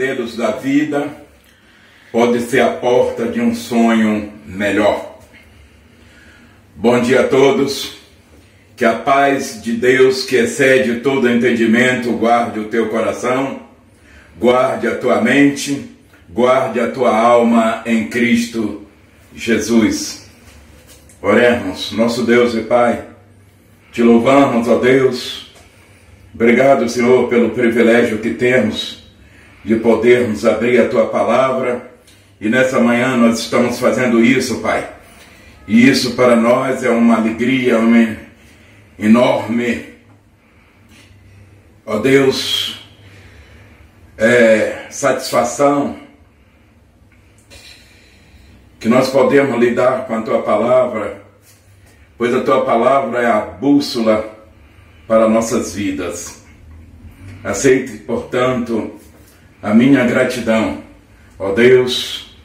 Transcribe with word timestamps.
Deus 0.00 0.34
da 0.34 0.52
vida 0.52 1.10
pode 2.10 2.40
ser 2.40 2.62
a 2.62 2.72
porta 2.72 3.26
de 3.26 3.38
um 3.38 3.54
sonho 3.54 4.32
melhor. 4.46 5.18
Bom 6.74 7.02
dia 7.02 7.20
a 7.20 7.28
todos. 7.28 7.98
Que 8.74 8.86
a 8.86 8.94
paz 8.94 9.60
de 9.62 9.72
Deus, 9.72 10.24
que 10.24 10.36
excede 10.36 11.00
todo 11.00 11.28
entendimento, 11.28 12.12
guarde 12.12 12.60
o 12.60 12.68
teu 12.68 12.88
coração, 12.88 13.60
guarde 14.38 14.86
a 14.86 14.96
tua 14.96 15.20
mente, 15.20 15.90
guarde 16.30 16.80
a 16.80 16.90
tua 16.90 17.14
alma 17.14 17.82
em 17.84 18.08
Cristo 18.08 18.86
Jesus. 19.36 20.30
Oremos, 21.20 21.92
nosso 21.92 22.24
Deus 22.24 22.54
e 22.54 22.62
Pai, 22.62 23.04
te 23.92 24.02
louvamos, 24.02 24.66
ó 24.66 24.78
Deus. 24.78 25.52
Obrigado, 26.34 26.88
Senhor, 26.88 27.28
pelo 27.28 27.50
privilégio 27.50 28.16
que 28.16 28.30
temos 28.30 28.99
de 29.64 29.76
podermos 29.76 30.44
abrir 30.44 30.80
a 30.80 30.88
tua 30.88 31.06
palavra. 31.06 31.90
E 32.40 32.48
nessa 32.48 32.80
manhã 32.80 33.16
nós 33.16 33.40
estamos 33.40 33.78
fazendo 33.78 34.24
isso, 34.24 34.60
Pai. 34.60 34.88
E 35.68 35.88
isso 35.88 36.14
para 36.16 36.34
nós 36.34 36.82
é 36.82 36.90
uma 36.90 37.16
alegria, 37.16 37.78
uma 37.78 38.16
enorme, 38.98 39.84
ó 41.86 41.98
Deus, 41.98 42.84
é, 44.18 44.86
satisfação 44.90 45.98
que 48.78 48.88
nós 48.88 49.10
podemos 49.10 49.58
lidar 49.58 50.06
com 50.06 50.14
a 50.14 50.22
tua 50.22 50.42
palavra, 50.42 51.22
pois 52.18 52.34
a 52.34 52.42
tua 52.42 52.64
palavra 52.64 53.20
é 53.20 53.26
a 53.26 53.40
bússola 53.40 54.38
para 55.06 55.28
nossas 55.28 55.74
vidas. 55.74 56.44
Aceite, 57.42 57.98
portanto, 57.98 58.99
a 59.62 59.74
minha 59.74 60.04
gratidão, 60.04 60.82
ó 61.38 61.52
Deus, 61.52 62.36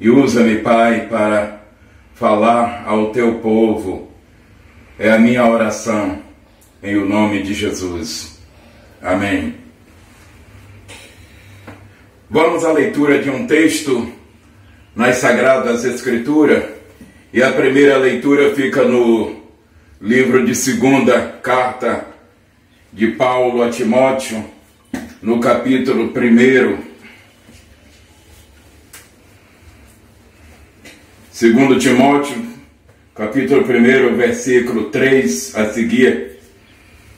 e 0.00 0.10
usa-me, 0.10 0.56
Pai, 0.56 1.06
para 1.08 1.60
falar 2.14 2.84
ao 2.86 3.10
teu 3.10 3.34
povo. 3.36 4.12
É 4.98 5.10
a 5.10 5.18
minha 5.18 5.46
oração, 5.46 6.20
em 6.82 6.96
o 6.96 7.08
nome 7.08 7.42
de 7.42 7.54
Jesus. 7.54 8.40
Amém. 9.02 9.54
Vamos 12.28 12.64
à 12.64 12.72
leitura 12.72 13.20
de 13.22 13.30
um 13.30 13.46
texto 13.46 14.12
nas 14.94 15.16
Sagradas 15.16 15.84
Escrituras, 15.84 16.64
e 17.32 17.42
a 17.42 17.52
primeira 17.52 17.96
leitura 17.98 18.54
fica 18.54 18.84
no 18.84 19.42
livro 20.00 20.44
de 20.46 20.54
segunda 20.54 21.20
carta 21.42 22.06
de 22.92 23.08
Paulo 23.08 23.62
a 23.62 23.70
Timóteo, 23.70 24.44
no 25.24 25.40
capítulo 25.40 26.12
1. 26.14 26.76
Segundo 31.32 31.78
Timóteo, 31.78 32.36
capítulo 33.14 33.62
1, 33.62 34.16
versículo 34.16 34.90
3 34.90 35.56
a 35.56 35.72
seguir, 35.72 36.40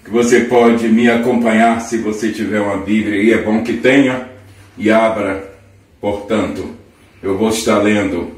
que 0.04 0.10
você 0.12 0.42
pode 0.42 0.86
me 0.88 1.10
acompanhar 1.10 1.80
se 1.80 1.98
você 1.98 2.30
tiver 2.30 2.60
uma 2.60 2.76
Bíblia 2.76 3.20
e 3.20 3.32
é 3.32 3.42
bom 3.42 3.64
que 3.64 3.72
tenha 3.72 4.28
e 4.78 4.88
abra, 4.88 5.52
portanto, 6.00 6.76
eu 7.20 7.36
vou 7.36 7.48
estar 7.48 7.78
lendo. 7.78 8.36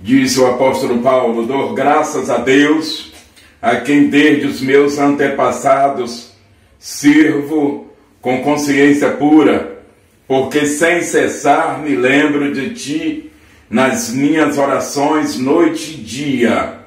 Diz 0.00 0.38
o 0.38 0.46
apóstolo 0.46 1.02
Paulo: 1.02 1.44
Dou 1.44 1.74
graças 1.74 2.30
a 2.30 2.38
Deus, 2.38 3.12
a 3.60 3.76
quem 3.76 4.08
desde 4.08 4.46
os 4.46 4.62
meus 4.62 4.98
antepassados 4.98 6.32
sirvo 6.78 7.85
com 8.26 8.42
consciência 8.42 9.10
pura, 9.10 9.84
porque 10.26 10.66
sem 10.66 11.00
cessar 11.00 11.80
me 11.80 11.94
lembro 11.94 12.52
de 12.52 12.74
ti 12.74 13.30
nas 13.70 14.12
minhas 14.12 14.58
orações 14.58 15.38
noite 15.38 15.92
e 15.92 16.02
dia. 16.02 16.80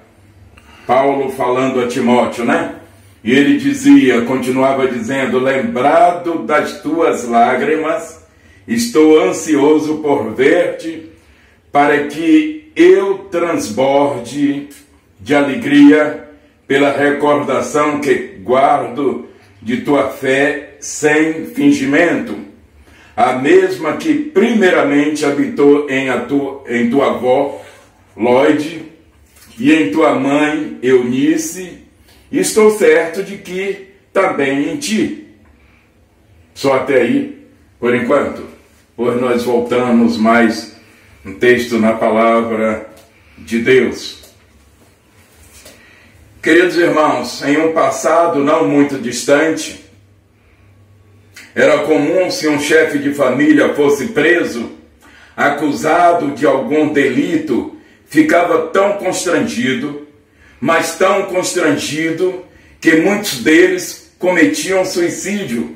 Paulo 0.86 1.32
falando 1.32 1.80
a 1.80 1.88
Timóteo, 1.88 2.44
né? 2.44 2.76
E 3.24 3.32
ele 3.32 3.58
dizia, 3.58 4.24
continuava 4.24 4.86
dizendo: 4.90 5.40
Lembrado 5.40 6.40
das 6.40 6.82
tuas 6.82 7.26
lágrimas, 7.26 8.28
estou 8.68 9.24
ansioso 9.24 10.00
por 10.00 10.34
ver-te, 10.34 11.10
para 11.72 12.08
que 12.08 12.70
eu 12.76 13.30
transborde 13.32 14.68
de 15.18 15.34
alegria 15.34 16.32
pela 16.68 16.92
recordação 16.92 18.02
que 18.02 18.40
guardo 18.44 19.29
de 19.62 19.82
tua 19.82 20.10
fé 20.10 20.76
sem 20.80 21.48
fingimento, 21.48 22.38
a 23.16 23.34
mesma 23.34 23.98
que 23.98 24.14
primeiramente 24.14 25.26
habitou 25.26 25.90
em, 25.90 26.08
tu, 26.28 26.64
em 26.68 26.90
tua 26.90 27.12
avó, 27.12 27.62
Lloyd, 28.16 28.84
e 29.58 29.74
em 29.74 29.92
tua 29.92 30.16
mãe, 30.16 30.78
Eunice, 30.82 31.80
estou 32.32 32.72
certo 32.72 33.22
de 33.22 33.38
que 33.38 33.90
também 34.14 34.70
em 34.70 34.78
ti. 34.78 35.28
Só 36.54 36.74
até 36.74 37.02
aí, 37.02 37.46
por 37.78 37.94
enquanto, 37.94 38.44
pois 38.96 39.20
nós 39.20 39.44
voltamos 39.44 40.18
mais 40.18 40.78
um 41.26 41.34
texto 41.34 41.78
na 41.78 41.94
palavra 41.94 42.90
de 43.38 43.60
Deus. 43.60 44.19
Queridos 46.42 46.78
irmãos, 46.78 47.44
em 47.44 47.58
um 47.58 47.74
passado 47.74 48.40
não 48.40 48.66
muito 48.66 48.98
distante, 48.98 49.84
era 51.54 51.80
comum 51.80 52.32
se 52.32 52.48
um 52.48 52.58
chefe 52.58 52.98
de 52.98 53.14
família 53.14 53.74
fosse 53.74 54.08
preso, 54.08 54.72
acusado 55.36 56.32
de 56.32 56.46
algum 56.46 56.94
delito, 56.94 57.78
ficava 58.06 58.68
tão 58.68 58.94
constrangido, 58.94 60.08
mas 60.62 60.96
tão 60.96 61.24
constrangido, 61.24 62.46
que 62.80 62.96
muitos 62.96 63.44
deles 63.44 64.14
cometiam 64.18 64.86
suicídio, 64.86 65.76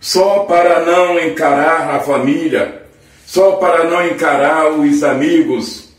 só 0.00 0.40
para 0.40 0.84
não 0.84 1.20
encarar 1.20 1.94
a 1.94 2.00
família, 2.00 2.82
só 3.24 3.52
para 3.52 3.84
não 3.84 4.04
encarar 4.04 4.72
os 4.72 5.04
amigos, 5.04 5.90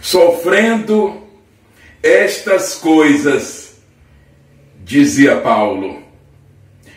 sofrendo 0.00 1.25
estas 2.06 2.74
coisas, 2.76 3.78
dizia 4.84 5.36
Paulo 5.36 6.06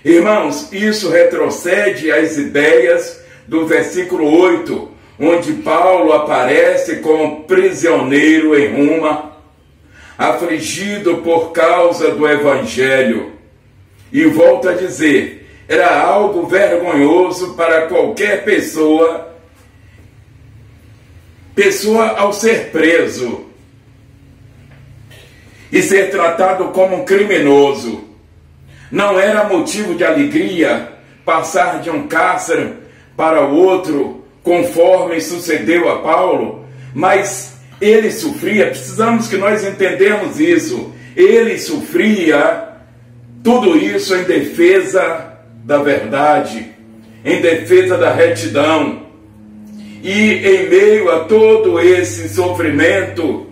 Irmãos, 0.03 0.72
isso 0.72 1.09
retrocede 1.09 2.09
às 2.09 2.38
ideias 2.38 3.22
do 3.46 3.66
versículo 3.66 4.31
8, 4.31 4.90
onde 5.20 5.53
Paulo 5.53 6.14
aparece 6.14 6.97
como 6.97 7.44
prisioneiro 7.44 8.58
em 8.58 8.88
Roma, 8.88 9.34
afligido 10.18 11.18
por 11.18 11.52
causa 11.52 12.12
do 12.12 12.28
evangelho. 12.28 13.34
E 14.12 14.24
volta 14.26 14.72
a 14.72 14.76
dizer: 14.76 15.47
era 15.68 16.02
algo 16.02 16.46
vergonhoso 16.47 17.56
para 17.56 17.88
qualquer 17.88 18.46
pessoa, 18.46 19.36
pessoa 21.53 22.08
ao 22.12 22.31
ser 22.31 22.72
preso 22.72 23.48
e 25.72 25.81
ser 25.81 26.09
tratado 26.09 26.66
como 26.66 26.96
um 26.96 27.06
criminoso 27.06 28.09
não 28.91 29.19
era 29.19 29.44
motivo 29.44 29.94
de 29.96 30.03
alegria 30.03 30.90
passar 31.24 31.80
de 31.80 31.90
um 31.90 32.07
cárcere 32.07 32.74
para 33.16 33.46
o 33.46 33.56
outro, 33.56 34.25
conforme 34.41 35.22
sucedeu 35.22 35.90
a 35.91 36.00
Paulo, 36.00 36.66
mas 36.94 37.59
ele 37.79 38.12
sofria, 38.12 38.68
precisamos 38.68 39.28
que 39.28 39.38
nós 39.38 39.63
entendamos 39.63 40.40
isso. 40.40 40.91
Ele 41.16 41.58
sofria 41.59 42.69
tudo 43.44 43.78
isso 43.78 44.16
em 44.16 44.24
defesa 44.24 45.34
da 45.63 45.78
verdade, 45.78 46.72
em 47.24 47.41
defesa 47.41 47.97
da 47.97 48.12
retidão. 48.12 49.08
E 50.02 50.34
em 50.34 50.70
meio 50.70 51.11
a 51.11 51.26
todo 51.26 51.79
esse 51.79 52.29
sofrimento, 52.29 53.47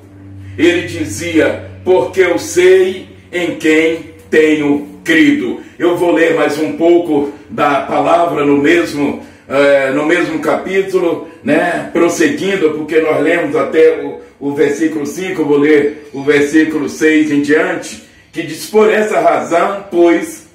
ele 0.58 0.88
dizia: 0.88 1.67
Porque 1.88 2.20
eu 2.20 2.38
sei 2.38 3.08
em 3.32 3.56
quem 3.56 4.12
tenho 4.30 5.00
crido. 5.06 5.62
Eu 5.80 5.96
vou 5.96 6.12
ler 6.12 6.36
mais 6.36 6.60
um 6.60 6.74
pouco 6.74 7.32
da 7.50 7.80
palavra 7.80 8.44
no 8.44 8.58
mesmo, 8.58 9.26
é, 9.48 9.92
no 9.92 10.06
mesmo 10.06 10.40
capítulo, 10.40 11.30
né? 11.42 11.90
prosseguindo, 11.94 12.72
porque 12.72 13.00
nós 13.00 13.24
lemos 13.24 13.56
até 13.56 14.04
o, 14.04 14.20
o 14.50 14.54
versículo 14.54 15.06
5, 15.06 15.46
vou 15.46 15.60
ler 15.60 16.10
o 16.12 16.24
versículo 16.24 16.90
6 16.90 17.32
em 17.32 17.42
diante, 17.42 18.04
que 18.34 18.44
diz: 18.44 18.66
Por 18.66 18.92
essa 18.92 19.22
razão, 19.22 19.86
pois, 19.90 20.46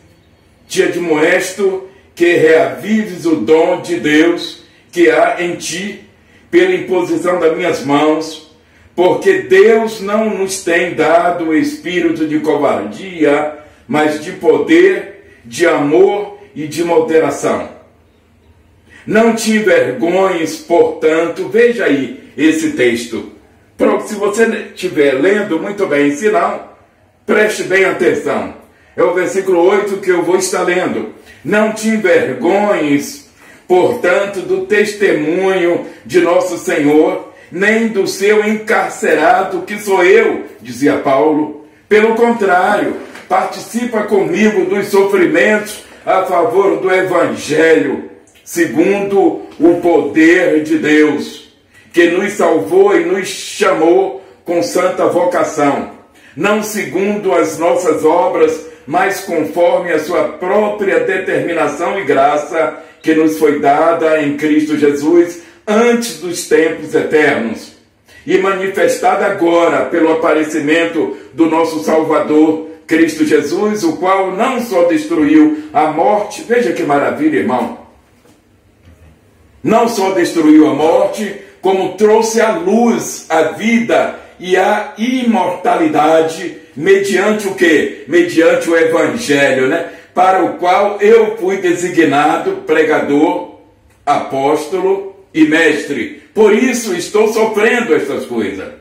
te 0.69 0.83
admoesto 0.83 1.89
que 2.15 2.35
reavives 2.35 3.25
o 3.25 3.37
dom 3.37 3.81
de 3.81 3.99
Deus 3.99 4.65
que 4.93 5.11
há 5.11 5.37
em 5.43 5.57
ti, 5.57 6.01
pela 6.51 6.75
imposição 6.75 7.41
das 7.41 7.57
minhas 7.57 7.83
mãos, 7.87 8.52
porque 8.95 9.43
Deus 9.43 10.01
não 10.01 10.31
nos 10.31 10.63
tem 10.63 10.95
dado 10.95 11.47
o 11.47 11.55
espírito 11.55 12.27
de 12.27 12.41
covardia, 12.41 13.59
mas 13.89 14.23
de 14.23 14.33
poder, 14.33 15.39
de 15.45 15.67
amor 15.67 16.39
e 16.55 16.67
de 16.67 16.85
moderação. 16.85 17.71
Não 19.07 19.35
te 19.35 19.53
envergonhes, 19.53 20.57
portanto, 20.57 21.49
veja 21.49 21.87
aí 21.87 22.31
esse 22.37 22.73
texto. 22.73 23.33
Se 24.07 24.15
você 24.15 24.45
estiver 24.73 25.15
lendo 25.15 25.59
muito 25.59 25.87
bem, 25.87 26.15
se 26.15 26.31
não, 26.31 26.69
preste 27.27 27.65
bem 27.65 27.85
atenção. 27.85 28.55
É 28.97 29.03
o 29.03 29.15
versículo 29.15 29.59
8 29.65 29.97
que 29.99 30.11
eu 30.11 30.23
vou 30.23 30.37
estar 30.37 30.63
lendo. 30.63 31.15
Não 31.45 31.73
te 31.73 31.89
envergonhes, 31.89 33.29
portanto, 33.67 34.41
do 34.41 34.67
testemunho 34.67 35.87
de 36.07 36.21
nosso 36.21 36.59
Senhor, 36.59 37.32
nem 37.53 37.89
do 37.89 38.07
seu 38.07 38.43
encarcerado, 38.49 39.63
que 39.63 39.79
sou 39.79 40.03
eu, 40.03 40.47
dizia 40.63 40.97
Paulo. 40.97 41.67
Pelo 41.87 42.15
contrário, 42.15 42.97
participa 43.29 44.05
comigo 44.05 44.65
dos 44.65 44.87
sofrimentos 44.87 45.85
a 46.07 46.23
favor 46.23 46.81
do 46.81 46.91
Evangelho, 46.91 48.11
segundo 48.43 49.43
o 49.61 49.81
poder 49.83 50.63
de 50.63 50.79
Deus, 50.79 51.53
que 51.93 52.09
nos 52.09 52.33
salvou 52.33 52.99
e 52.99 53.05
nos 53.05 53.29
chamou 53.29 54.25
com 54.47 54.63
santa 54.63 55.07
vocação, 55.07 55.91
não 56.35 56.63
segundo 56.63 57.35
as 57.35 57.59
nossas 57.59 58.03
obras, 58.03 58.67
mas 58.87 59.21
conforme 59.21 59.93
a 59.93 59.99
sua 59.99 60.25
própria 60.25 61.01
determinação 61.01 62.01
e 62.01 62.05
graça 62.05 62.83
que 63.03 63.15
nos 63.15 63.39
foi 63.39 63.61
dada 63.61 64.23
em 64.23 64.37
Cristo 64.39 64.79
Jesus 64.79 65.43
antes 65.67 66.21
dos 66.21 66.47
tempos 66.49 66.95
eternos 66.95 67.73
e 68.27 68.39
manifestada 68.39 69.27
agora 69.27 69.87
pelo 69.87 70.13
aparecimento 70.13 71.17
do 71.33 71.47
nosso 71.47 71.83
Salvador, 71.83 72.69
Cristo 72.87 73.25
Jesus, 73.25 73.85
o 73.85 73.97
qual 73.97 74.33
não 74.33 74.61
só 74.61 74.85
destruiu 74.85 75.65
a 75.73 75.87
morte, 75.87 76.43
veja 76.43 76.73
que 76.73 76.83
maravilha, 76.83 77.39
irmão. 77.39 77.79
Não 79.63 79.89
só 79.89 80.11
destruiu 80.11 80.69
a 80.69 80.75
morte, 80.75 81.37
como 81.61 81.95
trouxe 81.95 82.41
à 82.41 82.53
luz 82.53 83.27
a 83.29 83.43
vida 83.53 84.19
e 84.39 84.57
a 84.57 84.95
imortalidade 84.99 86.59
mediante 86.77 87.47
o 87.47 87.55
que? 87.55 88.05
Mediante 88.09 88.69
o 88.69 88.77
evangelho, 88.77 89.69
né? 89.69 89.91
Para 90.13 90.45
o 90.45 90.55
qual 90.55 91.01
eu 91.01 91.37
fui 91.39 91.59
designado 91.59 92.65
pregador, 92.67 93.59
apóstolo 94.05 95.12
e 95.35 95.45
mestre. 95.45 96.23
Por 96.35 96.55
isso 96.55 96.95
estou 96.95 97.33
sofrendo 97.33 97.95
essas 97.95 98.27
coisas. 98.27 98.73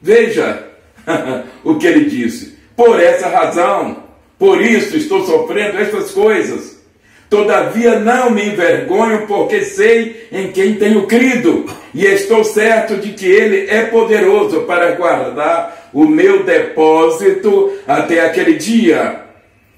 Veja 0.00 0.66
o 1.64 1.76
que 1.76 1.86
ele 1.86 2.04
disse. 2.06 2.58
Por 2.76 3.00
essa 3.00 3.28
razão, 3.28 4.04
por 4.38 4.60
isso 4.60 4.96
estou 4.96 5.24
sofrendo 5.24 5.78
estas 5.78 6.10
coisas. 6.10 6.82
Todavia 7.30 7.98
não 7.98 8.30
me 8.30 8.44
envergonho, 8.48 9.26
porque 9.26 9.64
sei 9.64 10.28
em 10.30 10.52
quem 10.52 10.74
tenho 10.74 11.06
crido, 11.06 11.64
e 11.94 12.04
estou 12.04 12.44
certo 12.44 12.96
de 12.96 13.12
que 13.12 13.24
Ele 13.24 13.70
é 13.70 13.84
poderoso 13.84 14.62
para 14.62 14.90
guardar 14.92 15.90
o 15.94 16.04
meu 16.04 16.42
depósito 16.42 17.72
até 17.86 18.20
aquele 18.20 18.54
dia. 18.54 19.22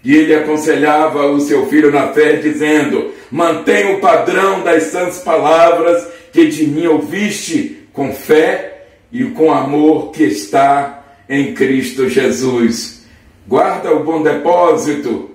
E 0.05 0.15
ele 0.15 0.35
aconselhava 0.35 1.27
o 1.27 1.41
seu 1.41 1.67
filho 1.67 1.91
na 1.91 2.09
fé, 2.09 2.35
dizendo: 2.35 3.13
Mantenha 3.35 3.97
o 3.97 4.01
padrão 4.01 4.63
das 4.63 4.85
santas 4.85 5.19
palavras 5.19 6.07
que 6.33 6.47
de 6.47 6.69
mim 6.69 6.87
ouviste, 6.87 7.89
com 7.93 8.15
fé 8.15 8.87
e 9.11 9.25
com 9.25 9.53
amor 9.53 10.13
que 10.13 10.23
está 10.23 11.03
em 11.29 11.53
Cristo 11.53 12.09
Jesus. 12.09 13.05
Guarda 13.45 13.93
o 13.93 14.05
bom 14.05 14.23
depósito 14.23 15.33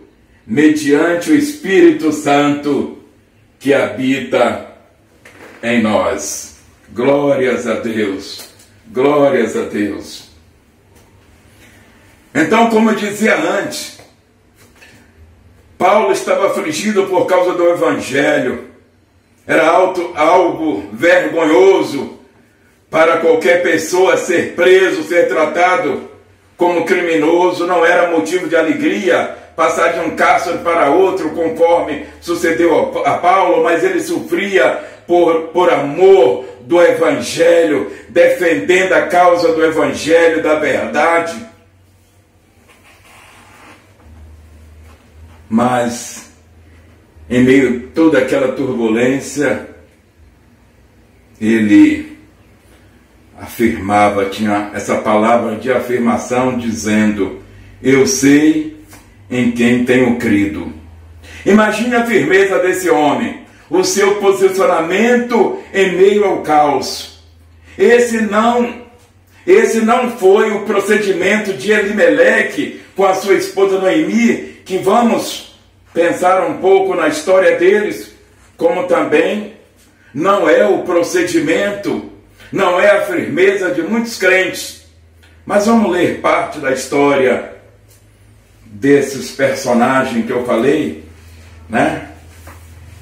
mediante 0.47 1.29
o 1.29 1.35
Espírito 1.35 2.13
Santo 2.13 2.99
que 3.59 3.73
habita 3.73 4.67
em 5.61 5.81
nós. 5.81 6.55
Glórias 6.93 7.67
a 7.67 7.81
Deus, 7.81 8.47
glórias 8.87 9.57
a 9.57 9.63
Deus. 9.63 10.29
Então, 12.33 12.69
como 12.69 12.91
eu 12.91 12.95
dizia 12.95 13.37
antes, 13.37 13.98
Paulo 15.79 16.11
estava 16.11 16.47
afligido 16.47 17.05
por 17.05 17.25
causa 17.25 17.53
do 17.53 17.69
Evangelho. 17.69 18.65
Era 19.47 19.65
algo, 19.65 20.11
algo 20.13 20.83
vergonhoso 20.91 22.19
para 22.91 23.17
qualquer 23.19 23.63
pessoa 23.63 24.17
ser 24.17 24.55
preso, 24.55 25.03
ser 25.03 25.29
tratado 25.29 26.09
como 26.57 26.83
criminoso, 26.83 27.65
não 27.65 27.85
era 27.85 28.11
motivo 28.11 28.49
de 28.49 28.57
alegria 28.57 29.37
passar 29.55 29.93
de 29.93 29.99
um 30.01 30.17
cárcere 30.17 30.57
para 30.57 30.89
outro, 30.89 31.29
conforme 31.29 32.05
sucedeu 32.19 32.91
a 33.05 33.13
Paulo, 33.13 33.63
mas 33.63 33.81
ele 33.81 34.01
sofria 34.01 34.83
por, 35.07 35.47
por 35.53 35.71
amor 35.71 36.43
do 36.61 36.81
Evangelho, 36.81 37.89
defendendo 38.09 38.91
a 38.93 39.03
causa 39.03 39.53
do 39.53 39.63
Evangelho, 39.63 40.43
da 40.43 40.55
verdade. 40.55 41.48
Mas, 45.49 46.31
em 47.27 47.43
meio 47.43 47.87
a 47.87 47.95
toda 47.95 48.19
aquela 48.19 48.49
turbulência, 48.49 49.67
ele 51.41 52.17
afirmava, 53.39 54.25
tinha 54.25 54.69
essa 54.73 54.97
palavra 54.97 55.55
de 55.55 55.71
afirmação 55.71 56.57
dizendo: 56.57 57.39
Eu 57.81 58.05
sei 58.05 58.77
em 59.29 59.51
quem 59.51 59.85
tenho 59.85 60.17
crido. 60.17 60.71
Imagine 61.45 61.95
a 61.95 62.05
firmeza 62.05 62.59
desse 62.59 62.89
homem, 62.89 63.41
o 63.69 63.83
seu 63.83 64.15
posicionamento 64.15 65.59
em 65.73 65.95
meio 65.95 66.25
ao 66.25 66.41
caos. 66.41 67.23
Esse 67.77 68.21
não, 68.21 68.81
esse 69.47 69.79
não 69.79 70.11
foi 70.11 70.51
o 70.51 70.61
procedimento 70.61 71.53
de 71.53 71.71
Elimeleque 71.71 72.81
com 72.95 73.05
a 73.05 73.13
sua 73.13 73.35
esposa 73.35 73.79
Noemi, 73.79 74.48
que 74.69 74.77
vamos 74.77 75.55
pensar 75.91 76.47
um 76.47 76.59
pouco 76.59 76.93
na 76.93 77.07
história 77.07 77.57
deles, 77.57 78.13
como 78.55 78.85
também 78.85 79.55
não 80.13 80.47
é 80.47 80.63
o 80.63 80.83
procedimento, 80.83 82.07
não 82.51 82.79
é 82.79 82.91
a 82.91 83.01
firmeza 83.01 83.71
de 83.71 83.81
muitos 83.81 84.15
crentes. 84.15 84.83
Mas 85.43 85.65
vamos 85.65 85.91
ler 85.91 86.21
parte 86.21 86.59
da 86.59 86.71
história 86.71 87.51
desses 88.63 89.31
personagens 89.31 90.23
que 90.23 90.31
eu 90.31 90.45
falei, 90.45 91.03
né? 91.67 92.11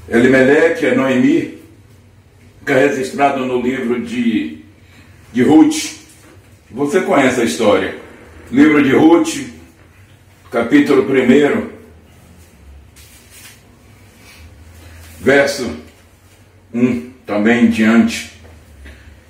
Elimeleque 0.07 0.91
Noemi, 0.91 1.61
que 2.65 2.71
é 2.71 2.87
registrado 2.87 3.45
no 3.45 3.59
livro 3.59 4.01
de, 4.05 4.63
de 5.33 5.43
Ruth. 5.43 5.97
Você 6.71 7.01
conhece 7.01 7.41
a 7.41 7.43
história. 7.43 7.93
Livro 8.49 8.81
de 8.81 8.93
Ruth, 8.95 9.56
capítulo 10.49 11.03
1, 11.03 11.69
verso 15.19 15.75
1, 16.73 17.11
também 17.25 17.65
em 17.65 17.69
diante. 17.69 18.31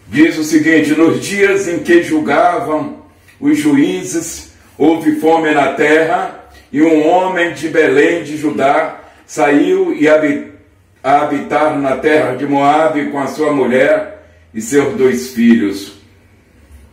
Diz 0.07 0.37
o 0.37 0.43
seguinte: 0.43 0.91
Nos 0.91 1.25
dias 1.25 1.67
em 1.67 1.79
que 1.79 2.03
julgavam 2.03 3.01
os 3.39 3.57
juízes, 3.57 4.53
houve 4.77 5.19
fome 5.19 5.51
na 5.51 5.73
terra, 5.73 6.49
e 6.71 6.81
um 6.81 7.07
homem 7.07 7.53
de 7.53 7.67
Belém 7.69 8.23
de 8.23 8.37
Judá 8.37 8.99
saiu 9.25 9.95
e 9.95 10.07
a 10.07 11.21
habitar 11.21 11.79
na 11.79 11.97
terra 11.97 12.35
de 12.35 12.45
Moabe 12.45 13.09
com 13.09 13.19
a 13.19 13.27
sua 13.27 13.51
mulher 13.51 14.23
e 14.53 14.61
seus 14.61 14.95
dois 14.95 15.31
filhos. 15.31 15.93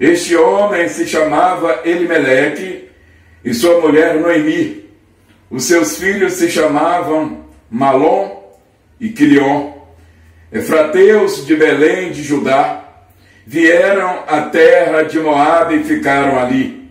Este 0.01 0.35
homem 0.35 0.89
se 0.89 1.07
chamava 1.07 1.81
Elimeleque 1.85 2.84
e 3.45 3.53
sua 3.53 3.81
mulher 3.81 4.15
Noemi. 4.15 4.85
Os 5.51 5.65
seus 5.65 5.99
filhos 5.99 6.33
se 6.35 6.51
chamavam 6.51 7.45
Malom 7.71 8.43
e 9.01 9.11
Quilion. 9.11 9.73
Efrateus 10.51 11.45
de 11.47 11.55
Belém 11.55 12.13
de 12.13 12.23
Judá 12.23 12.85
vieram 13.47 14.25
à 14.27 14.43
terra 14.43 15.03
de 15.03 15.19
Moabe 15.19 15.77
e 15.77 15.85
ficaram 15.85 16.39
ali. 16.39 16.89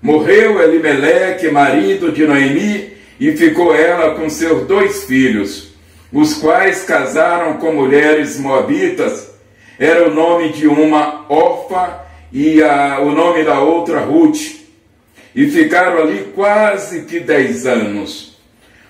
Morreu 0.00 0.62
Elimeleque, 0.62 1.50
marido 1.50 2.10
de 2.10 2.26
Noemi, 2.26 2.94
e 3.18 3.32
ficou 3.32 3.74
ela 3.74 4.14
com 4.14 4.30
seus 4.30 4.66
dois 4.66 5.04
filhos, 5.04 5.74
os 6.10 6.34
quais 6.34 6.84
casaram 6.84 7.58
com 7.58 7.72
mulheres 7.72 8.38
moabitas. 8.38 9.28
Era 9.78 10.08
o 10.08 10.14
nome 10.14 10.50
de 10.50 10.66
uma 10.66 11.26
Orfa 11.28 12.06
e 12.32 12.62
a, 12.62 13.00
o 13.00 13.10
nome 13.12 13.44
da 13.44 13.60
outra 13.60 14.00
Ruth. 14.00 14.59
E 15.34 15.48
ficaram 15.48 16.02
ali 16.02 16.32
quase 16.34 17.02
que 17.02 17.20
dez 17.20 17.66
anos. 17.66 18.38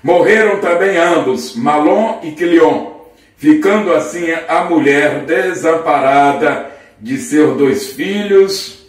Morreram 0.03 0.61
também 0.61 0.97
ambos, 0.97 1.55
Malom 1.55 2.21
e 2.23 2.31
Quilion, 2.33 2.93
ficando 3.37 3.93
assim 3.93 4.27
a 4.49 4.65
mulher 4.65 5.27
desamparada 5.27 6.71
de 6.99 7.19
seus 7.19 7.57
dois 7.59 7.93
filhos 7.93 8.81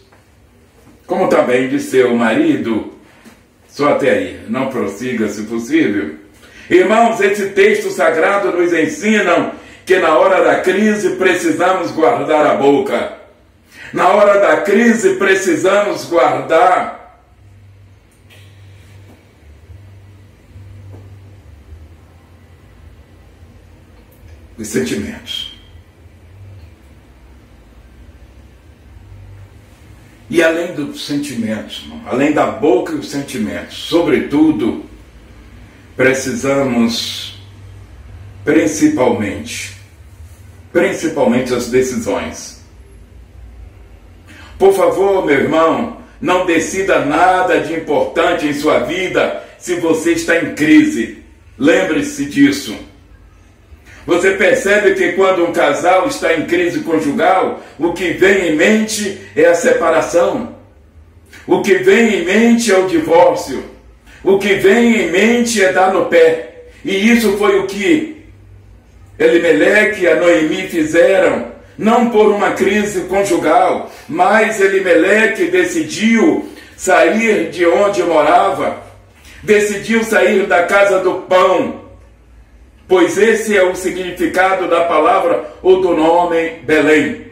como 1.12 1.28
também 1.28 1.68
de 1.68 1.78
seu 1.78 2.14
marido. 2.14 2.90
Só 3.68 3.90
até 3.90 4.10
aí, 4.10 4.40
não 4.48 4.68
prossiga 4.68 5.28
se 5.28 5.42
possível. 5.42 6.14
Irmãos, 6.70 7.20
esse 7.20 7.50
texto 7.50 7.90
sagrado 7.90 8.50
nos 8.50 8.72
ensina 8.72 9.52
que 9.84 9.98
na 9.98 10.16
hora 10.16 10.42
da 10.42 10.60
crise 10.60 11.16
precisamos 11.16 11.90
guardar 11.90 12.46
a 12.46 12.54
boca. 12.54 13.12
Na 13.92 14.08
hora 14.08 14.40
da 14.40 14.62
crise 14.62 15.16
precisamos 15.16 16.06
guardar 16.06 17.01
os 24.62 24.68
sentimentos. 24.68 25.52
E 30.30 30.42
além 30.42 30.72
dos 30.74 31.04
sentimentos, 31.04 31.84
além 32.06 32.32
da 32.32 32.46
boca 32.46 32.92
e 32.92 32.96
os 32.96 33.10
sentimentos, 33.10 33.76
sobretudo, 33.76 34.86
precisamos 35.94 37.38
principalmente, 38.42 39.76
principalmente 40.72 41.52
as 41.52 41.68
decisões. 41.68 42.62
Por 44.58 44.72
favor, 44.74 45.26
meu 45.26 45.38
irmão, 45.38 45.98
não 46.20 46.46
decida 46.46 47.04
nada 47.04 47.60
de 47.60 47.74
importante 47.74 48.46
em 48.46 48.54
sua 48.54 48.78
vida 48.80 49.44
se 49.58 49.74
você 49.74 50.12
está 50.12 50.38
em 50.38 50.54
crise. 50.54 51.22
Lembre-se 51.58 52.24
disso. 52.26 52.91
Você 54.06 54.32
percebe 54.32 54.94
que 54.94 55.12
quando 55.12 55.44
um 55.44 55.52
casal 55.52 56.08
está 56.08 56.34
em 56.34 56.46
crise 56.46 56.80
conjugal, 56.80 57.60
o 57.78 57.92
que 57.92 58.10
vem 58.12 58.48
em 58.48 58.56
mente 58.56 59.20
é 59.36 59.46
a 59.46 59.54
separação. 59.54 60.56
O 61.46 61.62
que 61.62 61.74
vem 61.74 62.16
em 62.16 62.24
mente 62.24 62.72
é 62.72 62.78
o 62.78 62.88
divórcio. 62.88 63.64
O 64.24 64.38
que 64.38 64.54
vem 64.54 65.02
em 65.02 65.10
mente 65.10 65.62
é 65.62 65.72
dar 65.72 65.92
no 65.92 66.06
pé. 66.06 66.64
E 66.84 67.10
isso 67.10 67.36
foi 67.38 67.58
o 67.60 67.66
que 67.66 68.22
Elimeleque 69.18 70.02
e 70.02 70.08
a 70.08 70.16
Noemi 70.16 70.68
fizeram, 70.68 71.52
não 71.78 72.10
por 72.10 72.28
uma 72.28 72.52
crise 72.52 73.02
conjugal, 73.02 73.90
mas 74.08 74.60
Elimeleque 74.60 75.44
decidiu 75.46 76.48
sair 76.76 77.50
de 77.50 77.64
onde 77.66 78.02
morava, 78.02 78.82
decidiu 79.42 80.02
sair 80.02 80.46
da 80.46 80.64
casa 80.64 80.98
do 80.98 81.14
pão 81.28 81.81
pois 82.92 83.16
esse 83.16 83.56
é 83.56 83.62
o 83.62 83.74
significado 83.74 84.68
da 84.68 84.84
palavra 84.84 85.50
ou 85.62 85.80
do 85.80 85.96
nome 85.96 86.60
Belém. 86.62 87.22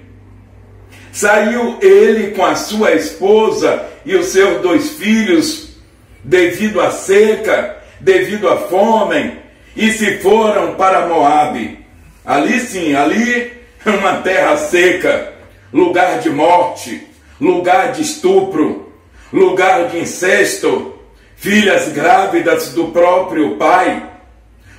Saiu 1.13 1.77
ele 1.83 2.31
com 2.31 2.47
a 2.47 2.55
sua 2.55 2.93
esposa 2.93 3.85
e 4.07 4.17
os 4.17 4.29
seus 4.29 4.63
dois 4.63 4.93
filhos, 4.93 5.77
devido 6.25 6.81
à 6.81 6.91
seca, 6.91 7.77
devido 8.01 8.49
à 8.49 8.57
fome, 8.57 9.37
e 9.77 9.93
se 9.93 10.17
foram 10.21 10.77
para 10.77 11.07
Moabe. 11.07 11.85
Ali 12.25 12.59
sim, 12.61 12.95
ali 12.95 13.53
uma 13.85 14.15
terra 14.15 14.57
seca, 14.57 15.35
lugar 15.71 16.21
de 16.21 16.31
morte, 16.31 17.07
lugar 17.39 17.93
de 17.93 18.01
estupro, 18.01 18.91
lugar 19.31 19.89
de 19.89 19.99
incesto, 19.99 20.95
filhas 21.37 21.93
grávidas 21.93 22.73
do 22.73 22.87
próprio 22.87 23.57
pai 23.57 24.10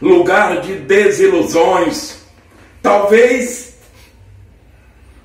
lugar 0.01 0.61
de 0.61 0.75
desilusões. 0.75 2.17
Talvez 2.81 3.75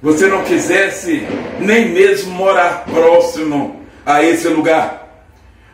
você 0.02 0.26
não 0.26 0.44
quisesse 0.44 1.26
nem 1.58 1.88
mesmo 1.88 2.32
morar 2.32 2.84
próximo 2.84 3.82
a 4.04 4.22
esse 4.22 4.46
lugar. 4.48 5.24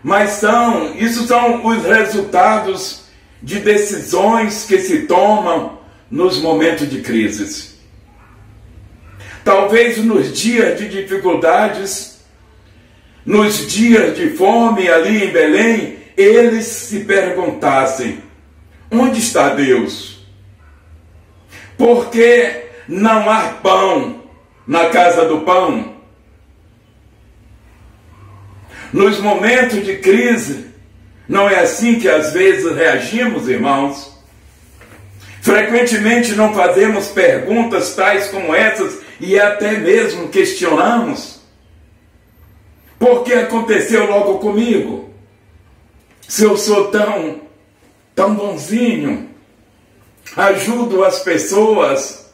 Mas 0.02 0.30
são, 0.30 0.94
isso 0.96 1.26
são 1.26 1.66
os 1.66 1.84
resultados 1.84 3.02
de 3.42 3.58
decisões 3.58 4.64
que 4.64 4.78
se 4.78 5.00
tomam 5.00 5.78
nos 6.10 6.38
momentos 6.38 6.88
de 6.88 7.00
crises. 7.00 7.72
Talvez 9.44 9.98
nos 9.98 10.32
dias 10.32 10.78
de 10.78 10.88
dificuldades, 10.88 12.20
nos 13.26 13.66
dias 13.66 14.16
de 14.16 14.30
fome 14.30 14.88
ali 14.88 15.24
em 15.24 15.32
Belém, 15.32 15.98
eles 16.16 16.66
se 16.66 17.00
perguntassem: 17.00 18.18
Onde 18.92 19.20
está 19.20 19.54
Deus? 19.54 20.18
Porque 21.78 22.66
não 22.86 23.30
há 23.30 23.48
pão 23.62 24.22
na 24.66 24.90
casa 24.90 25.24
do 25.24 25.40
pão. 25.40 25.94
Nos 28.92 29.18
momentos 29.18 29.82
de 29.82 29.96
crise, 29.96 30.66
não 31.26 31.48
é 31.48 31.60
assim 31.60 31.98
que 31.98 32.06
às 32.06 32.34
vezes 32.34 32.76
reagimos, 32.76 33.48
irmãos? 33.48 34.12
Frequentemente 35.40 36.34
não 36.34 36.52
fazemos 36.52 37.08
perguntas 37.08 37.94
tais 37.94 38.28
como 38.28 38.54
essas 38.54 39.00
e 39.18 39.40
até 39.40 39.78
mesmo 39.78 40.28
questionamos. 40.28 41.40
Por 42.98 43.24
que 43.24 43.32
aconteceu 43.32 44.06
logo 44.06 44.38
comigo? 44.38 45.10
Se 46.28 46.44
eu 46.44 46.58
sou 46.58 46.88
tão 46.88 47.40
tão 48.14 48.34
bonzinho, 48.34 49.30
ajudo 50.36 51.04
as 51.04 51.20
pessoas, 51.20 52.32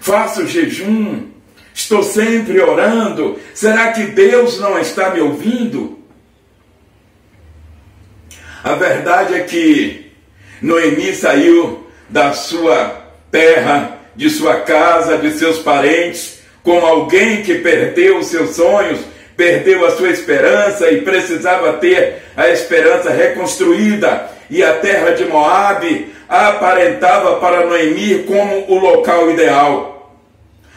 faço 0.00 0.46
jejum, 0.46 1.28
estou 1.72 2.02
sempre 2.02 2.60
orando. 2.60 3.38
Será 3.54 3.92
que 3.92 4.04
Deus 4.04 4.58
não 4.60 4.78
está 4.78 5.10
me 5.10 5.20
ouvindo? 5.20 5.98
A 8.62 8.74
verdade 8.74 9.34
é 9.34 9.40
que 9.40 10.12
Noemi 10.62 11.14
saiu 11.14 11.86
da 12.08 12.32
sua 12.32 13.04
terra, 13.30 13.98
de 14.16 14.30
sua 14.30 14.60
casa, 14.60 15.18
de 15.18 15.32
seus 15.32 15.58
parentes, 15.58 16.38
como 16.62 16.86
alguém 16.86 17.42
que 17.42 17.56
perdeu 17.56 18.18
os 18.18 18.28
seus 18.28 18.56
sonhos, 18.56 19.00
perdeu 19.36 19.84
a 19.86 19.90
sua 19.92 20.10
esperança 20.10 20.90
e 20.90 21.00
precisava 21.00 21.74
ter 21.74 22.22
a 22.36 22.48
esperança 22.48 23.10
reconstruída. 23.10 24.30
E 24.50 24.62
a 24.62 24.74
terra 24.74 25.10
de 25.12 25.24
Moabe 25.24 26.12
aparentava 26.28 27.36
para 27.36 27.66
Noemi 27.66 28.24
como 28.24 28.66
o 28.68 28.78
local 28.78 29.30
ideal. 29.30 30.12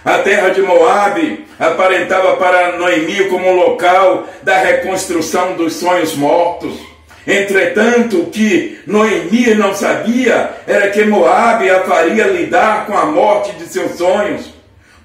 A 0.04 0.20
terra 0.20 0.50
de 0.50 0.62
Moabe 0.62 1.46
aparentava 1.60 2.38
para 2.38 2.78
Noemi 2.78 3.26
como 3.26 3.50
o 3.50 3.56
local 3.56 4.26
da 4.44 4.58
reconstrução 4.58 5.54
dos 5.54 5.74
sonhos 5.74 6.16
mortos. 6.16 6.80
Entretanto, 7.26 8.22
o 8.22 8.26
que 8.28 8.80
Noemi 8.88 9.54
não 9.54 9.74
sabia 9.74 10.52
era 10.66 10.90
que 10.90 11.04
Moabe 11.04 11.70
a 11.70 11.82
faria 11.82 12.28
lidar 12.28 12.86
com 12.86 12.98
a 12.98 13.06
morte 13.06 13.52
de 13.54 13.66
seus 13.66 13.98
sonhos 13.98 14.57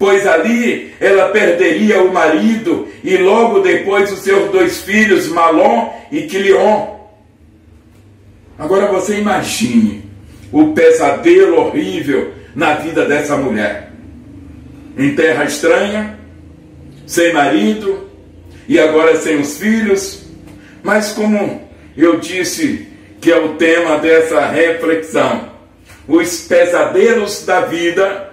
pois 0.03 0.27
ali 0.27 0.93
ela 0.99 1.29
perderia 1.29 2.03
o 2.03 2.13
marido 2.13 2.89
e 3.05 3.17
logo 3.19 3.61
depois 3.61 4.11
os 4.11 4.19
seus 4.19 4.51
dois 4.51 4.81
filhos, 4.81 5.29
Malom 5.29 5.95
e 6.11 6.23
Quilion. 6.23 6.97
Agora 8.59 8.89
você 8.89 9.19
imagine 9.19 10.03
o 10.51 10.73
pesadelo 10.73 11.57
horrível 11.57 12.33
na 12.53 12.75
vida 12.75 13.05
dessa 13.05 13.37
mulher. 13.37 13.93
Em 14.99 15.15
terra 15.15 15.45
estranha, 15.45 16.19
sem 17.07 17.33
marido 17.33 18.11
e 18.67 18.81
agora 18.81 19.15
sem 19.15 19.39
os 19.39 19.57
filhos, 19.57 20.25
mas 20.83 21.13
como 21.13 21.63
eu 21.97 22.19
disse 22.19 22.89
que 23.21 23.31
é 23.31 23.39
o 23.39 23.51
tema 23.51 23.99
dessa 23.99 24.47
reflexão, 24.47 25.53
os 26.09 26.41
pesadelos 26.41 27.47
da 27.47 27.61
vida 27.61 28.32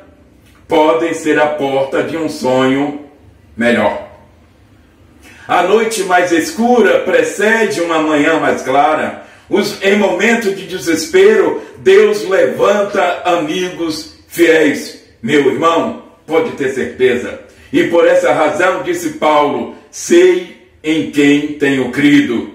podem 0.70 1.16
ser 1.16 1.40
a 1.40 1.48
porta 1.48 2.04
de 2.04 2.16
um 2.16 2.30
sonho 2.30 3.06
melhor. 3.58 4.08
A 5.48 5.64
noite 5.64 6.04
mais 6.04 6.32
escura 6.32 7.00
precede 7.00 7.82
uma 7.82 7.98
manhã 7.98 8.40
mais 8.40 8.62
clara. 8.62 9.26
Os, 9.50 9.82
em 9.82 9.98
momentos 9.98 10.56
de 10.56 10.68
desespero, 10.68 11.60
Deus 11.80 12.24
levanta 12.30 13.24
amigos 13.26 14.14
fiéis. 14.28 15.04
Meu 15.24 15.52
irmão, 15.52 16.04
pode 16.28 16.52
ter 16.52 16.70
certeza. 16.70 17.42
E 17.74 17.86
por 17.86 18.08
essa 18.08 18.32
razão, 18.32 18.84
disse 18.84 19.14
Paulo, 19.14 19.76
sei 19.90 20.68
em 20.84 21.10
quem 21.10 21.54
tenho 21.54 21.90
crido. 21.90 22.54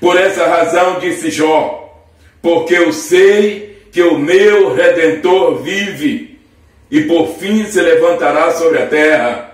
Por 0.00 0.16
essa 0.16 0.44
razão, 0.44 0.98
disse 0.98 1.30
Jó, 1.30 2.04
porque 2.42 2.74
eu 2.74 2.92
sei 2.92 3.78
que 3.92 4.02
o 4.02 4.18
meu 4.18 4.74
redentor 4.74 5.62
vive 5.62 6.37
e 6.90 7.02
por 7.02 7.36
fim 7.38 7.64
se 7.66 7.80
levantará 7.80 8.52
sobre 8.52 8.82
a 8.82 8.86
terra. 8.86 9.48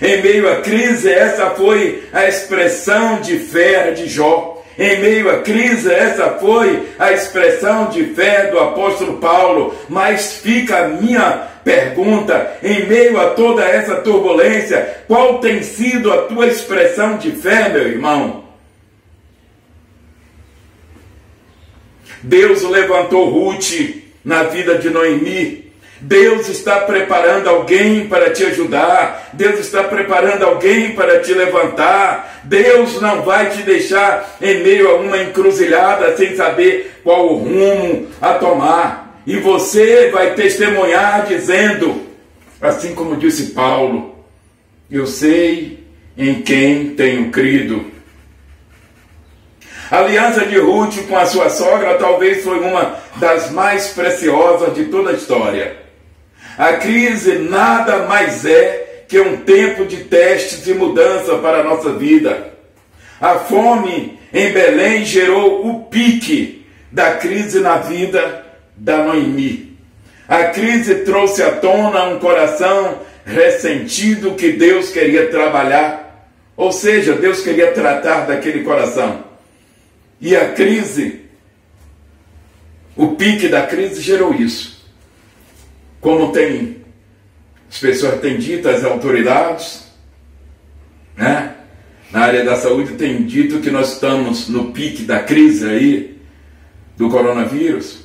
Em 0.00 0.22
meio 0.22 0.50
à 0.50 0.60
crise, 0.60 1.10
essa 1.10 1.50
foi 1.50 2.04
a 2.12 2.28
expressão 2.28 3.20
de 3.20 3.38
fé 3.38 3.90
de 3.90 4.06
Jó. 4.08 4.62
Em 4.78 5.00
meio 5.00 5.28
à 5.28 5.40
crise, 5.42 5.92
essa 5.92 6.30
foi 6.38 6.88
a 7.00 7.10
expressão 7.10 7.86
de 7.86 8.04
fé 8.14 8.46
do 8.46 8.60
apóstolo 8.60 9.18
Paulo. 9.18 9.74
Mas 9.88 10.34
fica 10.34 10.84
a 10.84 10.88
minha 10.88 11.48
pergunta: 11.64 12.58
em 12.62 12.86
meio 12.86 13.20
a 13.20 13.30
toda 13.30 13.64
essa 13.64 13.96
turbulência, 13.96 15.02
qual 15.08 15.40
tem 15.40 15.64
sido 15.64 16.12
a 16.12 16.22
tua 16.22 16.46
expressão 16.46 17.16
de 17.16 17.32
fé, 17.32 17.68
meu 17.68 17.88
irmão? 17.88 18.44
Deus 22.22 22.62
levantou 22.62 23.30
Ruth 23.30 24.07
na 24.24 24.44
vida 24.44 24.76
de 24.78 24.90
Noemi. 24.90 25.68
Deus 26.00 26.48
está 26.48 26.80
preparando 26.80 27.48
alguém 27.48 28.06
para 28.06 28.30
te 28.30 28.44
ajudar. 28.44 29.30
Deus 29.32 29.58
está 29.58 29.82
preparando 29.84 30.44
alguém 30.44 30.92
para 30.92 31.20
te 31.20 31.32
levantar. 31.32 32.42
Deus 32.44 33.00
não 33.00 33.22
vai 33.22 33.50
te 33.50 33.62
deixar 33.62 34.36
em 34.40 34.62
meio 34.62 34.90
a 34.90 34.94
uma 34.96 35.18
encruzilhada 35.18 36.16
sem 36.16 36.36
saber 36.36 37.00
qual 37.02 37.26
o 37.26 37.38
rumo 37.38 38.06
a 38.20 38.34
tomar. 38.34 39.20
E 39.26 39.36
você 39.38 40.10
vai 40.10 40.34
testemunhar 40.34 41.26
dizendo, 41.26 42.02
assim 42.60 42.94
como 42.94 43.16
disse 43.16 43.50
Paulo: 43.50 44.24
Eu 44.90 45.06
sei 45.06 45.80
em 46.16 46.42
quem 46.42 46.90
tenho 46.90 47.30
crido 47.30 47.97
a 49.90 49.98
aliança 49.98 50.44
de 50.44 50.58
Ruth 50.58 51.06
com 51.08 51.16
a 51.16 51.24
sua 51.24 51.48
sogra 51.48 51.94
talvez 51.94 52.44
foi 52.44 52.58
uma 52.58 52.96
das 53.16 53.50
mais 53.50 53.88
preciosas 53.88 54.74
de 54.74 54.84
toda 54.86 55.10
a 55.10 55.14
história. 55.14 55.76
A 56.58 56.74
crise 56.74 57.38
nada 57.38 58.06
mais 58.06 58.44
é 58.44 59.04
que 59.08 59.18
um 59.18 59.38
tempo 59.38 59.86
de 59.86 59.98
testes 60.04 60.66
e 60.66 60.74
mudança 60.74 61.36
para 61.38 61.60
a 61.60 61.64
nossa 61.64 61.92
vida. 61.92 62.52
A 63.20 63.36
fome 63.36 64.18
em 64.32 64.52
Belém 64.52 65.04
gerou 65.04 65.66
o 65.66 65.84
pique 65.84 66.66
da 66.92 67.12
crise 67.12 67.60
na 67.60 67.78
vida 67.78 68.44
da 68.76 68.98
Noemi. 68.98 69.78
A 70.28 70.44
crise 70.44 70.96
trouxe 70.96 71.42
à 71.42 71.52
tona 71.52 72.04
um 72.04 72.18
coração 72.18 72.98
ressentido 73.24 74.34
que 74.34 74.52
Deus 74.52 74.90
queria 74.90 75.28
trabalhar, 75.28 76.28
ou 76.56 76.72
seja, 76.72 77.14
Deus 77.14 77.40
queria 77.40 77.72
tratar 77.72 78.26
daquele 78.26 78.62
coração. 78.62 79.27
E 80.20 80.34
a 80.36 80.52
crise, 80.52 81.20
o 82.96 83.08
pique 83.08 83.48
da 83.48 83.66
crise 83.66 84.00
gerou 84.00 84.34
isso. 84.34 84.84
Como 86.00 86.32
tem 86.32 86.78
as 87.70 87.78
pessoas 87.78 88.20
têm 88.20 88.38
dito, 88.38 88.68
as 88.68 88.82
autoridades, 88.82 89.84
né? 91.16 91.54
Na 92.10 92.20
área 92.20 92.42
da 92.42 92.56
saúde 92.56 92.94
tem 92.94 93.24
dito 93.24 93.60
que 93.60 93.70
nós 93.70 93.92
estamos 93.92 94.48
no 94.48 94.72
pique 94.72 95.02
da 95.02 95.20
crise 95.20 95.68
aí 95.68 96.18
do 96.96 97.10
coronavírus. 97.10 98.04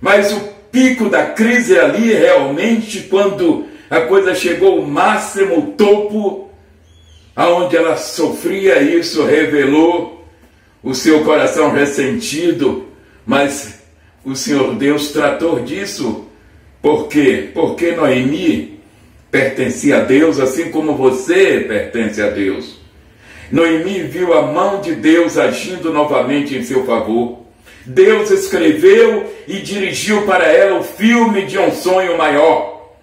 Mas 0.00 0.32
o 0.32 0.40
pico 0.70 1.08
da 1.08 1.26
crise 1.26 1.76
ali 1.76 2.12
realmente 2.12 3.00
quando 3.02 3.66
a 3.90 4.02
coisa 4.02 4.32
chegou 4.32 4.78
ao 4.78 4.86
máximo, 4.86 5.58
o 5.58 5.72
topo, 5.72 6.50
aonde 7.34 7.76
ela 7.76 7.96
sofria 7.96 8.80
isso, 8.80 9.24
revelou 9.24 10.19
o 10.82 10.94
seu 10.94 11.24
coração 11.24 11.72
ressentido, 11.72 12.86
mas 13.26 13.80
o 14.24 14.34
Senhor 14.34 14.74
Deus 14.74 15.08
tratou 15.08 15.60
disso. 15.60 16.26
Por 16.80 17.08
quê? 17.08 17.50
Porque 17.52 17.92
Noemi 17.92 18.80
pertencia 19.30 19.98
a 19.98 20.04
Deus, 20.04 20.40
assim 20.40 20.70
como 20.70 20.96
você 20.96 21.60
pertence 21.60 22.20
a 22.20 22.30
Deus. 22.30 22.80
Noemi 23.52 24.02
viu 24.04 24.32
a 24.32 24.42
mão 24.42 24.80
de 24.80 24.94
Deus 24.94 25.36
agindo 25.36 25.92
novamente 25.92 26.56
em 26.56 26.62
seu 26.62 26.84
favor. 26.84 27.40
Deus 27.84 28.30
escreveu 28.30 29.32
e 29.48 29.58
dirigiu 29.58 30.22
para 30.22 30.46
ela 30.46 30.78
o 30.78 30.84
filme 30.84 31.46
de 31.46 31.58
um 31.58 31.72
sonho 31.72 32.16
maior. 32.16 32.94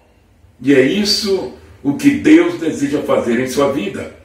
E 0.60 0.74
é 0.74 0.80
isso 0.80 1.52
o 1.82 1.94
que 1.94 2.10
Deus 2.10 2.58
deseja 2.58 3.02
fazer 3.02 3.38
em 3.40 3.46
sua 3.46 3.72
vida. 3.72 4.17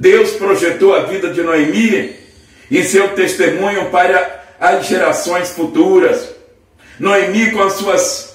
Deus 0.00 0.30
projetou 0.30 0.94
a 0.94 1.00
vida 1.00 1.28
de 1.28 1.42
Noemi 1.42 2.16
e 2.70 2.82
seu 2.82 3.08
testemunho 3.08 3.90
para 3.90 4.44
as 4.58 4.86
gerações 4.86 5.50
futuras. 5.50 6.30
Noemi, 6.98 7.50
com 7.50 7.60
as 7.60 7.74
suas 7.74 8.34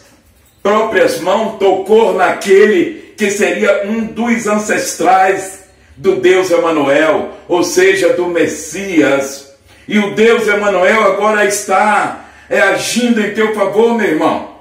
próprias 0.62 1.20
mãos, 1.22 1.58
tocou 1.58 2.14
naquele 2.14 3.14
que 3.18 3.32
seria 3.32 3.88
um 3.88 4.06
dos 4.06 4.46
ancestrais 4.46 5.64
do 5.98 6.18
Deus 6.18 6.52
Emanuel, 6.52 7.32
ou 7.48 7.64
seja, 7.64 8.14
do 8.14 8.28
Messias. 8.28 9.52
E 9.88 9.98
o 9.98 10.14
Deus 10.14 10.48
Emanuel 10.48 11.02
agora 11.02 11.46
está 11.46 12.30
é, 12.48 12.60
agindo 12.60 13.20
em 13.20 13.34
teu 13.34 13.56
favor, 13.56 13.98
meu 13.98 14.08
irmão. 14.08 14.56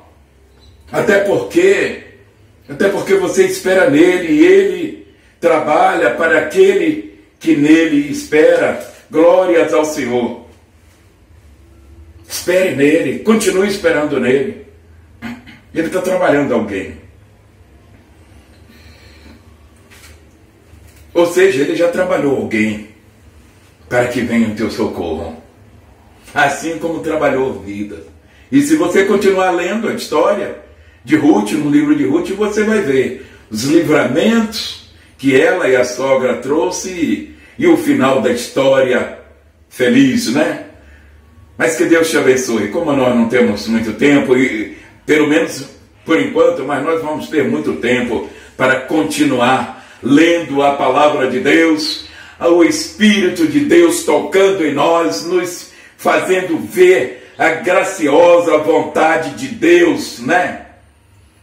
Até 0.91 1.19
porque, 1.19 2.03
até 2.67 2.89
porque 2.89 3.15
você 3.17 3.45
espera 3.45 3.91
nele 3.91 4.33
e 4.33 4.47
ele 4.47 5.04
trabalha 5.45 6.13
para 6.13 6.39
aquele 6.39 7.21
que 7.39 7.55
nele 7.55 8.11
espera. 8.11 8.83
Glórias 9.11 9.75
ao 9.75 9.85
Senhor. 9.85 10.47
Espere 12.27 12.75
nele, 12.75 13.19
continue 13.19 13.69
esperando 13.69 14.19
nele. 14.19 14.65
Ele 15.75 15.87
está 15.89 16.01
trabalhando 16.01 16.55
alguém. 16.55 16.97
Ou 21.13 21.27
seja, 21.27 21.61
ele 21.61 21.77
já 21.77 21.89
trabalhou 21.89 22.39
alguém 22.39 22.89
para 23.87 24.09
que 24.09 24.23
venha 24.23 24.49
o 24.49 24.57
teu 24.57 24.71
socorro. 24.71 25.43
Assim 26.35 26.79
como 26.79 27.01
trabalhou 27.01 27.61
vidas. 27.61 28.01
E 28.51 28.63
se 28.63 28.77
você 28.77 29.05
continuar 29.05 29.51
lendo 29.51 29.89
a 29.89 29.93
história 29.93 30.57
de 31.05 31.17
Ruth, 31.17 31.53
no 31.53 31.71
livro 31.71 31.95
de 31.95 32.07
Ruth, 32.07 32.31
você 32.31 32.65
vai 32.65 32.81
ver 32.81 33.27
os 33.51 33.65
livramentos 33.65 34.84
que 35.25 35.41
ela 35.41 35.67
e 35.67 35.75
a 35.75 35.87
sogra 35.87 36.37
trouxe 36.37 37.31
e 37.59 37.67
o 37.67 37.79
final 37.79 38.21
da 38.21 38.31
história 38.31 39.21
feliz, 39.71 40.31
né? 40.31 40.67
Mas 41.57 41.77
que 41.77 41.87
Deus 41.87 42.11
te 42.11 42.19
abençoe. 42.19 42.69
Como 42.69 42.93
nós 42.93 43.17
não 43.17 43.27
temos 43.27 43.67
muito 43.67 43.95
tempo, 43.95 44.37
e 44.37 44.77
pelo 45.07 45.27
menos 45.27 45.67
por 46.05 46.21
enquanto, 46.21 46.63
mas 46.65 46.85
nós 46.85 47.01
vamos 47.01 47.29
ter 47.29 47.43
muito 47.43 47.77
tempo 47.77 48.29
para 48.55 48.81
continuar 48.81 49.83
lendo 50.03 50.63
a 50.63 50.73
palavra 50.73 51.31
de 51.31 51.41
Deus, 51.41 52.07
o 52.39 52.63
Espírito 52.63 53.47
de 53.47 53.61
Deus 53.61 54.03
tocando 54.03 54.63
em 54.63 54.75
nós, 54.75 55.25
nos 55.25 55.73
fazendo 55.97 56.59
ver 56.59 57.33
a 57.39 57.49
graciosa 57.49 58.59
vontade 58.59 59.31
de 59.31 59.49
Deus, 59.49 60.19
né? 60.19 60.64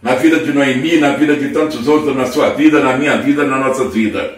Na 0.02 0.16
vida 0.16 0.40
de 0.40 0.52
Noemi, 0.52 0.98
na 0.98 1.16
vida 1.16 1.36
de 1.36 1.50
tantos 1.50 1.88
outros, 1.88 2.16
na 2.16 2.26
sua 2.26 2.50
vida, 2.52 2.80
na 2.80 2.98
minha 2.98 3.18
vida, 3.18 3.46
na 3.46 3.58
nossa 3.58 3.88
vida. 3.88 4.36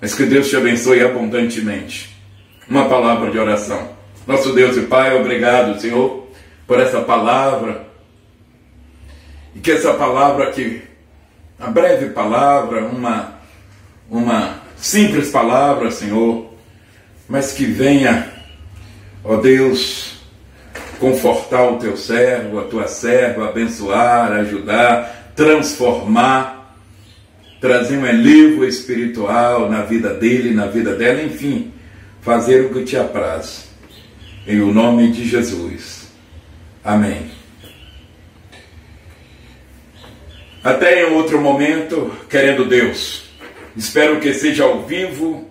Mas 0.00 0.14
que 0.14 0.24
Deus 0.24 0.48
te 0.48 0.56
abençoe 0.56 1.02
abundantemente. 1.02 2.14
Uma 2.68 2.88
palavra 2.88 3.30
de 3.30 3.38
oração. 3.38 3.90
Nosso 4.26 4.52
Deus 4.52 4.76
e 4.76 4.82
Pai, 4.82 5.16
obrigado, 5.18 5.80
Senhor, 5.80 6.28
por 6.66 6.80
essa 6.80 7.00
palavra. 7.00 7.86
E 9.54 9.58
que 9.58 9.70
essa 9.70 9.94
palavra 9.94 10.50
que 10.50 10.82
a 11.58 11.68
breve 11.70 12.10
palavra, 12.10 12.84
uma 12.84 13.36
uma 14.10 14.60
simples 14.76 15.30
palavra, 15.30 15.90
Senhor, 15.90 16.52
mas 17.28 17.52
que 17.52 17.64
venha, 17.64 18.30
ó 19.24 19.36
Deus, 19.36 20.15
confortar 20.98 21.70
o 21.70 21.78
teu 21.78 21.96
servo, 21.96 22.58
a 22.58 22.64
tua 22.64 22.86
serva, 22.88 23.48
abençoar, 23.48 24.32
ajudar, 24.32 25.32
transformar 25.34 26.56
trazer 27.60 27.96
um 27.98 28.06
elevo 28.06 28.64
espiritual 28.64 29.68
na 29.68 29.82
vida 29.82 30.14
dele, 30.14 30.54
na 30.54 30.66
vida 30.66 30.94
dela, 30.94 31.22
enfim, 31.22 31.72
fazer 32.20 32.66
o 32.66 32.72
que 32.72 32.84
te 32.84 32.96
apraz. 32.96 33.68
Em 34.46 34.60
o 34.60 34.72
nome 34.72 35.10
de 35.10 35.26
Jesus. 35.26 36.08
Amém. 36.84 37.30
Até 40.62 41.02
em 41.02 41.12
outro 41.14 41.40
momento, 41.40 42.12
querendo 42.28 42.64
Deus. 42.64 43.24
Espero 43.76 44.20
que 44.20 44.32
seja 44.32 44.64
ao 44.64 44.84
vivo 44.84 45.50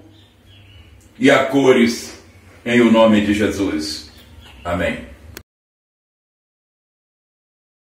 e 1.20 1.30
a 1.30 1.46
cores, 1.46 2.18
em 2.66 2.82
o 2.82 2.92
nome 2.92 3.22
de 3.26 3.34
Jesus. 3.34 4.12
Amém. 4.64 5.15